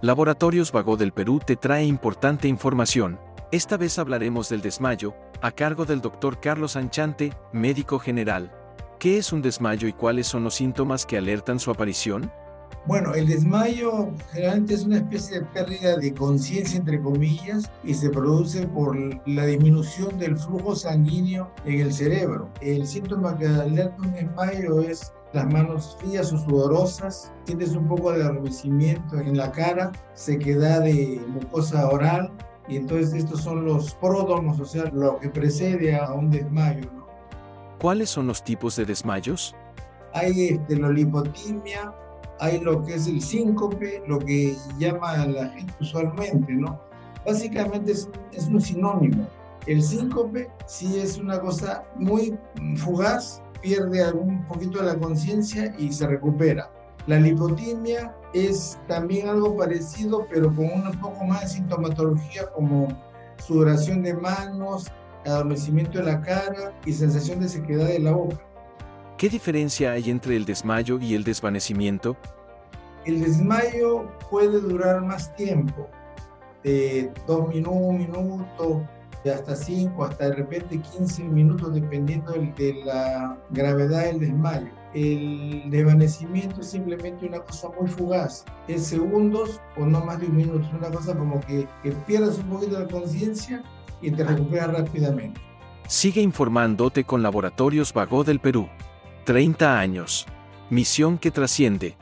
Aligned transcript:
Laboratorios 0.00 0.70
Vago 0.70 0.96
del 0.96 1.10
Perú 1.10 1.40
te 1.44 1.56
trae 1.56 1.84
importante 1.84 2.46
información. 2.46 3.18
Esta 3.50 3.76
vez 3.76 3.98
hablaremos 3.98 4.48
del 4.48 4.60
desmayo, 4.60 5.12
a 5.42 5.50
cargo 5.50 5.86
del 5.86 6.00
doctor 6.00 6.38
Carlos 6.38 6.76
Anchante, 6.76 7.32
médico 7.52 7.98
general. 7.98 8.52
¿Qué 9.00 9.18
es 9.18 9.32
un 9.32 9.42
desmayo 9.42 9.88
y 9.88 9.92
cuáles 9.92 10.28
son 10.28 10.44
los 10.44 10.54
síntomas 10.54 11.04
que 11.04 11.18
alertan 11.18 11.58
su 11.58 11.72
aparición? 11.72 12.30
Bueno, 12.86 13.12
el 13.14 13.26
desmayo 13.26 14.12
generalmente 14.32 14.74
es 14.74 14.84
una 14.84 14.98
especie 14.98 15.40
de 15.40 15.46
pérdida 15.46 15.96
de 15.96 16.14
conciencia, 16.14 16.78
entre 16.78 17.02
comillas, 17.02 17.68
y 17.82 17.92
se 17.92 18.08
produce 18.08 18.68
por 18.68 18.96
la 19.28 19.46
disminución 19.46 20.16
del 20.16 20.38
flujo 20.38 20.76
sanguíneo 20.76 21.50
en 21.64 21.80
el 21.80 21.92
cerebro. 21.92 22.48
El 22.60 22.86
síntoma 22.86 23.36
que 23.36 23.48
alerta 23.48 23.96
un 24.00 24.12
desmayo 24.12 24.80
es 24.80 25.12
las 25.32 25.46
manos 25.52 25.96
frías 26.00 26.32
o 26.32 26.38
sudorosas, 26.38 27.32
sientes 27.44 27.74
un 27.74 27.86
poco 27.86 28.12
de 28.12 28.22
adormecimiento 28.22 29.18
en 29.18 29.36
la 29.36 29.50
cara, 29.52 29.92
sequedad 30.14 30.82
de 30.82 31.20
mucosa 31.28 31.88
oral, 31.88 32.30
y 32.68 32.76
entonces 32.76 33.14
estos 33.14 33.42
son 33.42 33.64
los 33.64 33.94
pródomos, 33.94 34.60
o 34.60 34.64
sea, 34.64 34.84
lo 34.92 35.18
que 35.18 35.28
precede 35.28 35.96
a 35.96 36.12
un 36.12 36.30
desmayo. 36.30 36.90
¿no? 36.94 37.06
¿Cuáles 37.80 38.10
son 38.10 38.26
los 38.26 38.42
tipos 38.42 38.76
de 38.76 38.84
desmayos? 38.84 39.54
Hay 40.12 40.48
este, 40.48 40.76
la 40.76 40.90
lipotimia, 40.90 41.92
hay 42.40 42.60
lo 42.60 42.82
que 42.82 42.94
es 42.94 43.06
el 43.06 43.20
síncope, 43.20 44.02
lo 44.06 44.18
que 44.18 44.56
llama 44.78 45.26
la 45.26 45.48
gente 45.48 45.74
usualmente, 45.80 46.52
¿no? 46.52 46.80
Básicamente 47.26 47.92
es, 47.92 48.08
es 48.32 48.46
un 48.46 48.60
sinónimo. 48.60 49.26
El 49.66 49.82
síncope 49.82 50.50
sí 50.66 50.98
es 50.98 51.18
una 51.18 51.38
cosa 51.40 51.84
muy 51.96 52.38
fugaz, 52.76 53.42
pierde 53.62 54.02
algún 54.02 54.44
poquito 54.46 54.80
de 54.80 54.86
la 54.86 54.98
conciencia 54.98 55.74
y 55.78 55.92
se 55.92 56.06
recupera. 56.06 56.70
La 57.06 57.18
lipotimia 57.18 58.14
es 58.34 58.78
también 58.86 59.28
algo 59.28 59.56
parecido, 59.56 60.26
pero 60.30 60.54
con 60.54 60.66
un 60.66 61.00
poco 61.00 61.24
más 61.24 61.42
de 61.42 61.48
sintomatología 61.48 62.50
como 62.50 62.88
sudoración 63.38 64.02
de 64.02 64.14
manos, 64.14 64.90
adormecimiento 65.24 65.98
de 65.98 66.04
la 66.04 66.20
cara 66.20 66.72
y 66.84 66.92
sensación 66.92 67.40
de 67.40 67.48
sequedad 67.48 67.86
de 67.86 68.00
la 68.00 68.12
boca. 68.12 68.36
¿Qué 69.16 69.28
diferencia 69.28 69.92
hay 69.92 70.10
entre 70.10 70.36
el 70.36 70.44
desmayo 70.44 70.98
y 71.00 71.14
el 71.14 71.24
desvanecimiento? 71.24 72.16
El 73.04 73.20
desmayo 73.20 74.06
puede 74.30 74.60
durar 74.60 75.02
más 75.02 75.34
tiempo, 75.34 75.88
de 76.62 77.10
dos 77.26 77.48
minutos, 77.48 77.78
un 77.80 77.98
minuto, 77.98 78.88
de 79.24 79.32
hasta 79.32 79.56
5, 79.56 80.04
hasta 80.04 80.30
de 80.30 80.36
repente 80.36 80.80
15 80.80 81.24
minutos, 81.24 81.74
dependiendo 81.74 82.32
de 82.32 82.82
la 82.84 83.36
gravedad 83.50 84.04
del 84.04 84.20
desmayo. 84.20 84.68
El 84.94 85.64
desvanecimiento 85.70 86.60
es 86.60 86.68
simplemente 86.68 87.26
una 87.26 87.40
cosa 87.40 87.68
muy 87.78 87.88
fugaz, 87.88 88.44
en 88.68 88.80
segundos 88.80 89.60
o 89.76 89.84
no 89.84 90.04
más 90.04 90.20
de 90.20 90.26
un 90.26 90.36
minuto, 90.36 90.60
es 90.66 90.72
una 90.72 90.90
cosa 90.90 91.16
como 91.16 91.40
que, 91.40 91.68
que 91.82 91.92
pierdas 92.06 92.38
un 92.38 92.48
poquito 92.48 92.78
de 92.78 92.88
conciencia 92.88 93.62
y 94.00 94.10
te 94.10 94.24
recuperas 94.24 94.72
rápidamente. 94.72 95.40
Sigue 95.86 96.20
informándote 96.20 97.04
con 97.04 97.22
Laboratorios 97.22 97.92
Vago 97.92 98.24
del 98.24 98.40
Perú. 98.40 98.68
30 99.24 99.78
años. 99.78 100.26
Misión 100.70 101.18
que 101.18 101.30
trasciende. 101.30 101.96